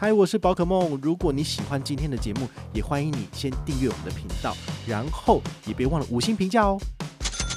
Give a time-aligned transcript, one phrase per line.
[0.00, 0.96] 嗨，我是宝可梦。
[1.02, 6.78] 如果你喜欢今天的节目，也欢迎你先订阅我们的频道，然后也别忘了五星评价哦。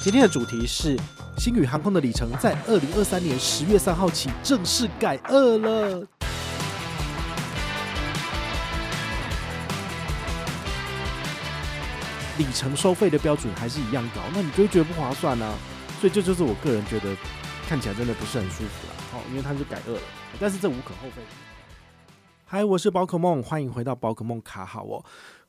[0.03, 0.97] 今天的主题是
[1.37, 6.07] 星宇航空的里程在二零二三年十月三号起正式改二了。
[12.39, 15.53] 里程收费的标准还是一样高，那你就会觉得不划算呢、啊。
[15.99, 17.15] 所以这就是我个人觉得
[17.69, 18.95] 看起来真的不是很舒服了。
[19.13, 20.01] 哦，因为它是改二了，
[20.39, 21.21] 但是这无可厚非。
[22.53, 25.01] 嗨，我是宝可梦，欢迎回到宝可梦卡好哦。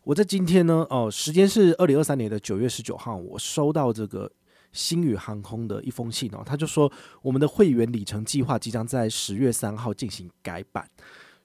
[0.05, 4.31] 我在今天呢，哦，时间是二零二三年的九月十九号，我收到这个
[4.71, 6.89] 星宇航空的一封信哦，他就说
[7.21, 10.89] 我们的会员里程计划即将在十月三号进行改版，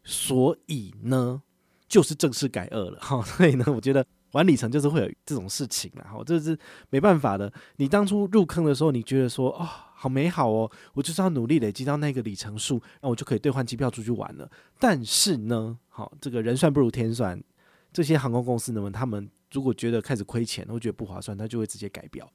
[0.03, 1.41] 所以呢，
[1.87, 3.19] 就是正式改二了哈。
[3.25, 6.55] 所以呢，我觉得玩里程就是会有这种事情然后，这是
[6.91, 7.51] 没办法的。
[7.77, 9.67] 你当初入坑的时候，你觉得说哦。
[9.99, 10.71] 好美好哦！
[10.93, 14.47] 我就是要努力累积到那个里程数，那我就可以兑换机票出去玩了。
[14.79, 17.43] 但是呢，好，这个人算不如天算，
[17.91, 22.31] 这些航空公司呢，他们如果觉得开始亏钱，会觉得不划算，他就会直接改表。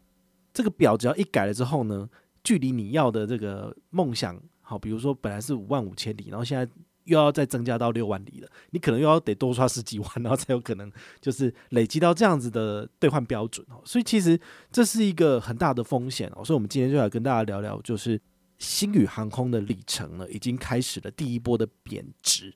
[0.52, 2.10] 这个表只要一改了之后呢，
[2.42, 6.68] 距离你要的这个梦想，好，比如说本来是五万五千里，然后现在。
[7.12, 13.80] 又要再增加到六万里了，你可能又要得多刷十几万，然后才有可能就是累积到这样子的兑换标准哦。
[13.84, 16.44] 所以其实这是一个很大的风险哦。
[16.44, 18.20] 所以我们今天就来跟大家聊聊，就是
[18.58, 22.54] 星宇航空的里程呢，已经开始了第一波的贬值。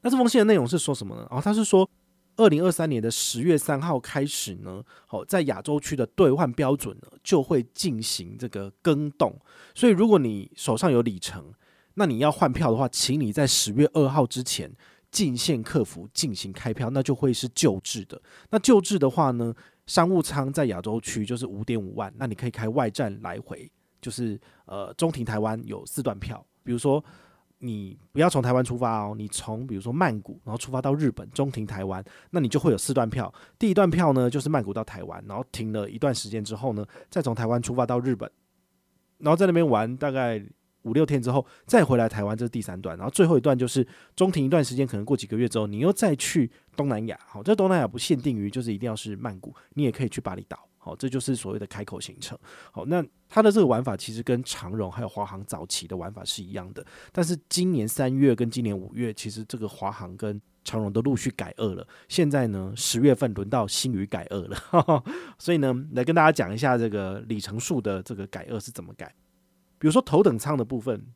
[0.00, 1.26] 那这封信的内容是说什么呢？
[1.30, 1.88] 哦，他是说
[2.36, 9.36] 二零二三年的十月三号开始呢，好，在亚洲区的兑换标准呢就会进行这个更动。
[9.74, 11.52] 所以如果你手上有里程，
[11.98, 14.70] 那你要换票的话，请你在十月二号之前
[15.10, 18.22] 进线客服进行开票，那就会是旧制的。
[18.50, 19.52] 那旧制的话呢，
[19.86, 23.68] 商务舱在亚洲区就是五点五万，那你可以开外站来回，
[24.00, 26.46] 就是呃中停台湾有四段票。
[26.62, 27.04] 比如说
[27.58, 33.34] 你不要从台湾出发哦，你从比如说曼谷，然后出发到日本中停台湾，那你就会有四段票。
[33.58, 38.30] 第一段票呢就是曼谷到台湾，然后停了一段时间之后呢，再从台湾出发到日本，
[39.18, 40.40] 然后在那边玩大概。
[40.88, 47.18] 五六天之后再回来台湾，这是第三段，然后最后一段就是中停一段时间，可能过几个月之后，你又再去东南亚。
[47.26, 50.58] 好，这东南亚不限定于就是一定要是曼谷，你也可以去巴厘岛。
[50.80, 52.38] 好，这就是所谓的开口行程。
[52.72, 56.82] 好，那它的这个玩法其实跟长荣还有华航早期的玩法是一样的，
[57.12, 61.86] 但是今年三月跟今年五月，其实这个华航跟长荣都陆续改二了。
[62.08, 65.04] 现在呢，十月份轮到新宇改二了，呵呵，
[65.36, 69.12] 所以呢，来跟大家讲一下这个里程数的这个改二是怎么改。
[69.78, 71.06] 比如说头等舱的部分，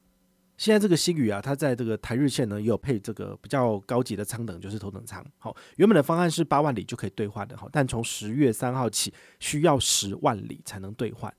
[0.56, 5.25] 现在这个新宇啊，它在这个台日线呢也有配这个比较高级的舱等，就是头等舱。
[5.39, 11.33] 好，原本的方案是八万里就可以兑换的，好，但从十月三号起需要十万里才能兑换。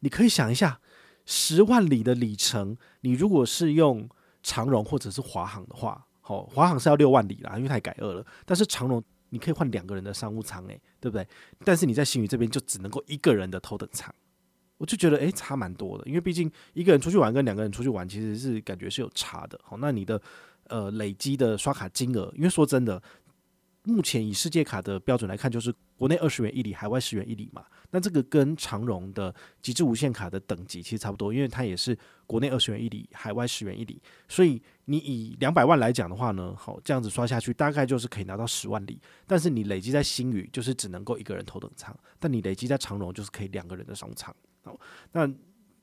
[0.00, 0.80] 你可以想一下，
[1.26, 4.08] 十万里的里程，你如果是用
[4.42, 8.24] 长荣或者是华航的话，好，华航是要六万里啦，因为它改二了。
[8.46, 11.26] 但是长荣你可以换两个人的商务舱，诶，对不对？
[11.64, 14.14] 但是你在新宇这边就只能够一个人的头等舱。
[14.80, 19.60] 我就觉得，诶，差蛮多的，因为毕竟一个人出去玩跟两个人出去玩，其实是感觉是有差的。
[19.62, 20.18] 好，那你的
[20.68, 23.02] 呃累积的刷卡金额，因为说真的，
[23.82, 27.62] 目前以世界卡的标准来看，就是国内二十元一里，海外十元一里嘛。
[27.90, 31.94] 那这个跟长荣的极致无限卡的等级其实差不多，因为它也是
[32.26, 34.00] 国内二十元一里，海外十元一里。
[34.28, 38.98] 所以你以两百万来讲的话呢，好，这样子刷下去，大概就是可以拿到十万里。
[39.26, 44.34] 但是你累积在星宇，就是只能够一个人头等舱；但你累积在长荣，就是可以两个人的商务舱。
[45.12, 45.30] 那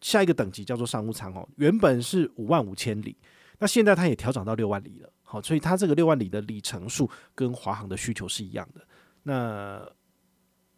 [0.02, 3.18] 下一个等级叫做商务舱哦，原本是五万五千里，
[3.60, 5.10] 那现在它也调涨到六万里了。
[5.24, 8.82] 好，所以它这个六万里的里程数跟华航的需求是一样的。
[9.24, 9.86] 那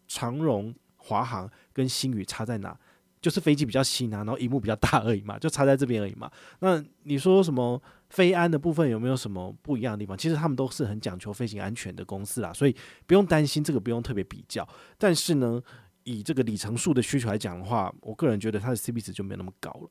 [0.08, 2.76] 长荣、华航跟新宇差在哪？
[3.20, 6.30] 就是飞机比较新啊，然后萤幕比较大而已嘛，就差在这边而已嘛。
[6.60, 10.16] 那你说什么飞安的部分有没有什么不一样的地方？
[10.16, 12.74] 其实他们都是很讲求飞行安全的公司啦，所以
[13.06, 14.66] 不用担心这个，不用特别比较。
[14.96, 15.62] 但是呢，
[16.10, 19.90] 以这个里程数的需求来讲的话，我个人觉得它的 CP 值就没有那么高了，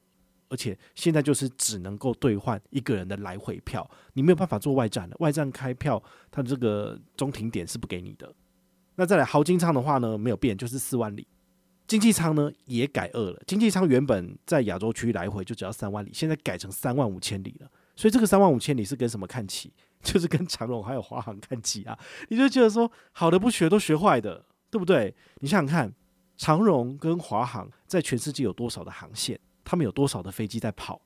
[0.49, 8.33] 而且现在就是只能够兑换一个人的来回票，你没有办法做外站的，外站开票，它的这个中停点是不给你的。
[8.95, 11.25] 那再来豪金舱的话呢，没有变，就是四万里。
[11.87, 17.71] 经济舱呢也改二了，经济舱原本在亚洲区来回就只要三万里，现在改成三万五千里了。
[17.95, 19.73] 所以这个三万五千里是跟什么看齐？
[20.01, 21.99] 就是跟长荣还有华航看齐啊！
[22.29, 25.13] 你就觉得说好的不学都学坏的，对不对？
[25.39, 25.93] 你想想看。
[26.39, 29.37] 长荣跟华航在全世界有多少的航线？
[29.65, 30.99] 他们有多少的飞机在跑，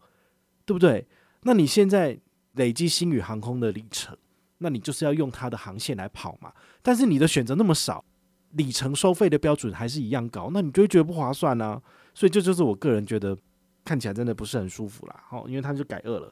[0.63, 1.05] 对不对？
[1.41, 2.17] 那你现在
[2.53, 4.15] 累积星宇航空的里程，
[4.59, 6.53] 那你就是要用它的航线来跑嘛。
[6.83, 8.05] 但是你的选择那么少，
[8.51, 11.81] 里程收费的标准还是一样高，那你就会觉得不划算啊。
[12.13, 13.35] 所以这就是我个人觉得
[13.83, 15.23] 看起来真的不是很舒服啦。
[15.27, 16.31] 好，因为它就改二了，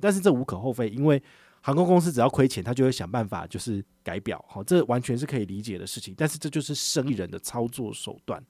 [0.00, 1.22] 但是这无可厚非，因为
[1.60, 6.14] 航空公司只要亏钱，他就会想办法就是改表，好，这完全是可以理解的事情。
[6.16, 8.42] 但是这就是生意人的操作手段。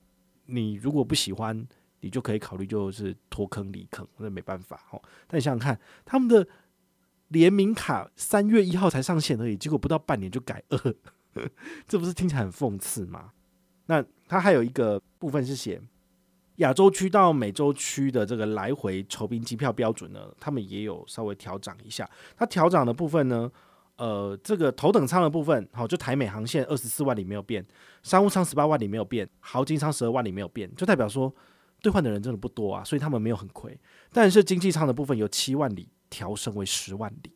[0.47, 1.67] 你如果不喜欢，
[2.01, 5.03] 你就可以考虑就是脱坑离坑，那没办法，哦。
[5.27, 6.47] 但你想想看，他们的
[7.29, 10.95] 联名卡三月一号才上线而已，结果不到半年就改二，
[11.87, 13.33] 这不是听起来很讽刺吗？
[13.87, 15.81] 那他还有一个部分是写。
[16.61, 22.09] 亚洲区到美洲区的这个来回酬宾机票标准呢，他们也有稍微调涨一下。
[22.37, 23.51] 它调涨的部分呢，
[23.97, 27.67] 呃，这个头等舱的部分，好，就台美航线二十四万里没有变，
[28.03, 31.35] 商务舱十八万里没有变，豪金舱十二万里没有变，就代表说
[31.81, 33.79] 兑换的人真的不多啊，所以他们没有很亏。
[34.12, 37.35] 但是经济舱的部分有七万里调升为十万里，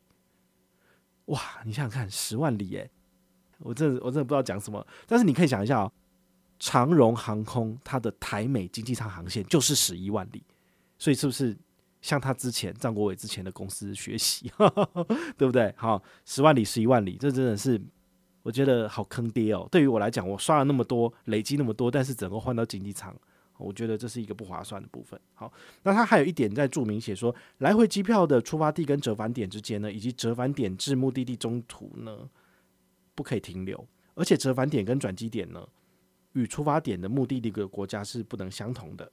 [1.26, 2.90] 哇，你想想看，十万里耶，
[3.60, 4.86] 我真的我真的不知道讲什么。
[5.06, 5.90] 但是你可以想一下哦。
[6.58, 10.42] 长荣航空它的台美经济舱航线就是十一万里，
[10.98, 11.56] 所以是不是
[12.00, 14.50] 像他之前张国伟之前的公司学习，
[15.36, 15.74] 对不对？
[15.76, 17.80] 好，十万里十一万里，这真的是
[18.42, 19.68] 我觉得好坑爹哦。
[19.70, 23.14] 对于我来讲，我刷了那么多，累积那么多，但是整个换到经济舱，
[23.56, 25.18] 我觉得这是一个不划算的部分。
[25.34, 25.52] 好，
[25.82, 32.28] 那他还有一点在注明写说，来回机票的出发地跟折返点之间呢，以及折返点至目的地中途呢，
[33.14, 35.66] 不可以停留，而且折返点跟转机点呢。
[36.34, 39.10] 与出发点的目的地的国家是不能相同的。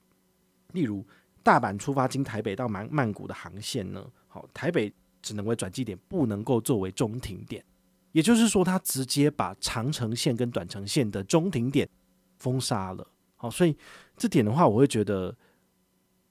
[0.72, 1.04] 例如，
[1.42, 7.64] 大阪出发经台北到曼曼谷的航线呢，好，台北只能为转机点，不能够作为中停点。
[8.12, 11.88] 也就是说，它直接把长程线跟短程线的中停点
[12.38, 13.06] 封杀了。
[13.36, 13.76] 好，所以
[14.16, 15.34] 这点的话，我会觉得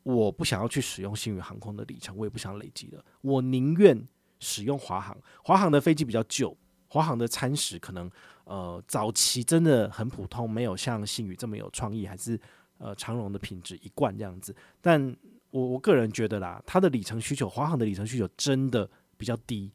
[0.04, 4.02] 我不想要去使用星宇航空的里程，我也不想累积了，我宁愿
[4.40, 5.18] 使用华航。
[5.44, 6.56] 华航的飞机比较旧。
[6.88, 8.12] 华航的餐食可能，
[8.52, 12.38] 呃，早期真的很普通，没有像信宇这么有创意，还是
[12.80, 14.54] 呃长荣的品质一贯这样子。
[14.82, 15.16] 但
[15.52, 19.72] 我我个人觉得啦，它的里程需求，华航的里程需求真的比较低。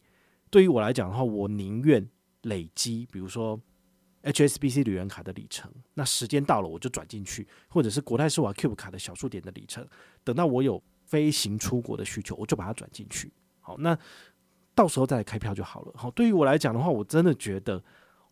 [0.50, 2.06] 对于我来讲的话，我宁愿
[2.43, 3.58] 累积，比如说
[4.25, 9.88] HSBC 旅人卡的里程，那时间到了我就转进去，或者是国泰世华 Cube 卡的小数点的里程，
[10.22, 13.32] 等到我有飞行出国的需求，我就把它转进去。
[13.61, 13.99] 好，那。
[14.76, 15.93] 到时候再来开票就好了。
[15.94, 17.82] 好，对于我来讲的话，我真的觉得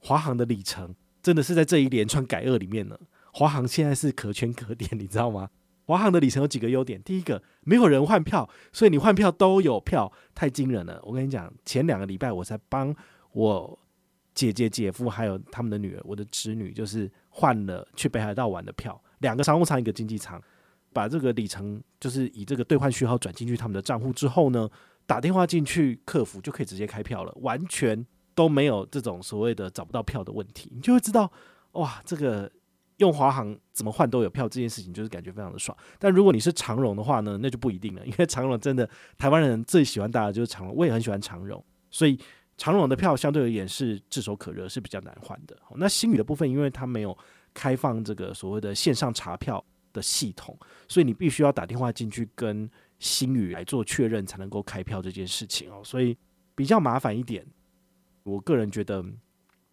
[0.05, 2.99] 华航的里程真的是在这一连串改二里面呢。
[3.33, 5.49] 华航现在是可圈可点， 你知道吗？
[5.87, 7.03] 华航的里程有几个优点？
[7.03, 11.01] 第一个，没有人换票，所以你换票都有票，太惊人了。
[11.03, 12.95] 我跟你讲，前两个礼拜我才帮
[13.33, 13.79] 我
[14.35, 20.41] 姐姐、姐夫还有他们的女儿，我的侄女，就是换了去北海道玩的票，两个商务舱，一个经济舱，
[20.93, 24.69] 把这个里程就是以这个兑换序号转进去他们的账户之后呢。
[25.07, 31.31] 打电话进去客服就可以直接开票了，完全都没有这种所谓的找不到票的问题，你就会知道
[31.73, 32.51] 哇，这个
[32.99, 35.77] 用华航怎么换都有票这件事情就是感觉非常的爽。
[35.99, 38.89] 但如果你是长荣的话呢，那就不一定了， 因为长荣真的
[39.19, 42.19] 台湾人最喜欢大的就是长荣，我也很喜欢长荣，所以
[42.57, 45.57] 长荣的票相对而言是炙手可热，是比较难换的。
[45.77, 47.17] 那星宇的部分，因为它没有
[47.53, 50.59] 开放这个所谓的线上查票的系统，
[50.89, 52.71] 所以你必须要打电话进去跟。
[53.01, 56.17] 星宇来做确认才能够开票这件事情哦，所以
[56.55, 57.45] 比较麻烦一点。
[58.25, 59.05] 我个人觉得，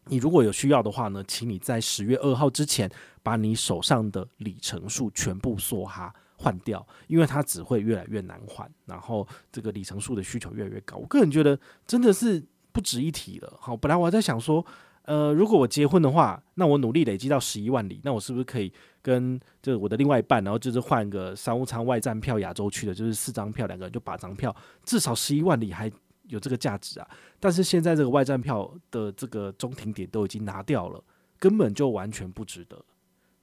[0.06, 2.90] 你如果有需要的话呢，请你在十月二号之前
[3.24, 10.98] 把你手上的里程数全部梭哈换掉，因为它只会越来越难换，然后这个里程数的需求越来越高。
[10.98, 13.58] 我个人觉得真的是不值一提了。
[13.60, 14.66] 好，本来我还在想说。
[15.06, 24.56] 呃，如果我结婚的话，那我努力累积到十一万里，那我是不是可以跟这我的另外一半，然后就是换个商务舱外站票，亚洲区的，就是四张票，两个人就八张票，
[24.86, 25.92] 至少十一万里还
[26.32, 27.08] 有这个价值啊？
[27.40, 31.04] 但是现在这个外站票的这个中停点都已经拿掉了，
[31.38, 32.84] 根本就完全不值得，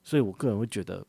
[0.03, 1.07] 所以我个人会觉得，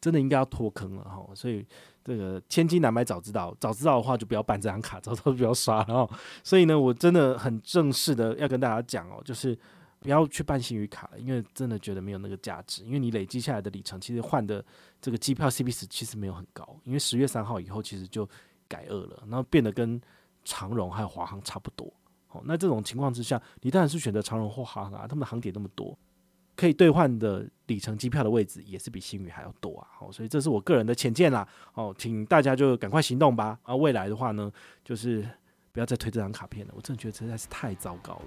[0.00, 1.26] 真的应该要脱坑了哈。
[1.34, 1.66] 所以
[2.02, 6.18] 这个千金难买早知道，早知道的话就不要办这张卡，早知道就不要刷了哈。
[6.42, 9.58] 所以呢，我真的很正式的要跟大家讲哦，就是。
[9.98, 12.84] 不要去办星宇卡了，因为真的觉得没有那个价值。
[12.84, 14.64] 因为你累积下来的里程，其实换的
[15.00, 16.78] 这个机票 CP 值其实没有很高。
[16.84, 18.28] 因为十月三号以后，其实就
[18.68, 20.00] 改二了，然后变得跟
[20.46, 21.92] 长荣还有华航差不多。
[22.26, 25.98] 好，那这种情况之下，你当然是选择长荣或华航啊，他们的航点那么多，
[26.54, 29.86] 可以兑换的里程机票的位置也是比星宇还要多啊。
[29.92, 31.46] 好，所以这是我个人的浅见啦。
[31.74, 33.58] 哦，请大家就赶快行动吧。
[33.64, 34.50] 啊，未来的话呢，
[34.84, 35.28] 就是
[35.72, 36.72] 不要再推这张卡片了。
[36.76, 38.24] 我真的觉得实在是太糟糕了。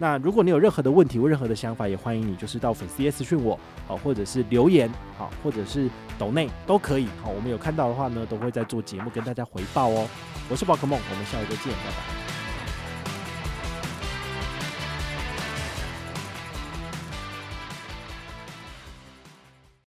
[0.00, 10.08] 那如果你有任何的问题或任何的想法，也欢迎你就是到粉丝页私讯我，好，或者是留言，好，或者是抖内都可以，好，我们有看到的话呢，都会在做节目跟大家回报哦。
[10.50, 12.27] 我是宝可梦，我们下一个见，拜拜。